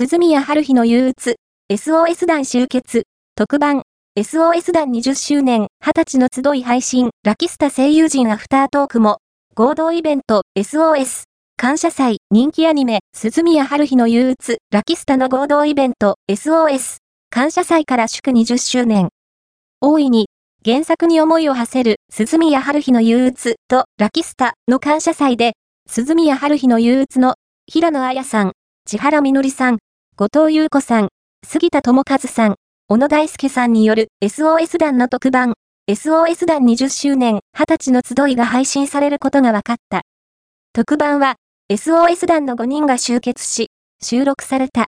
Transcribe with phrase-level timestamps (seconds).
[0.00, 1.34] 鈴宮春日の憂鬱、
[1.72, 3.02] SOS 団集結、
[3.34, 3.82] 特番、
[4.16, 9.18] SOS 団20周年、20歳の集い配信、ラキスタ声優陣アフタートークも、
[9.56, 11.24] 合同イベント、SOS、
[11.56, 16.98] 感謝祭、人気アニメ、鈴宮春日の憂鬱、ラキスタの合同イベント、SOS、
[17.28, 19.08] 感謝祭から祝20周年。
[19.80, 20.28] 大いに、
[20.64, 23.56] 原作に思いを馳せる、鈴宮春日の憂鬱。
[23.66, 25.54] と、ラキスタの感謝祭で、
[25.88, 27.34] 鈴宮春日の憂鬱の、
[27.66, 28.52] 平野綾さん、
[28.90, 29.76] 千原みのりさん、
[30.16, 31.08] 後藤優子さん、
[31.46, 32.54] 杉田智和さん、
[32.88, 35.52] 小野大輔さんによる SOS 団の特番、
[35.90, 40.00] SOS 団20周年20歳の集いが配信されることが分かった。
[40.72, 41.34] 特番は、
[41.70, 43.68] SOS 団の5人が集結し、
[44.02, 44.70] 収録された。